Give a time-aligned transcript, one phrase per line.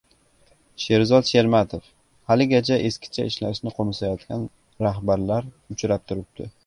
[0.83, 1.91] Sherzod Shermatov:
[2.31, 4.49] «Haligacha eskicha ishlashni qo‘msayotgan
[4.87, 6.51] rahbarlar uchrab turibdi»